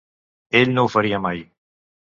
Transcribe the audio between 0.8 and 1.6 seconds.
ho faria mai.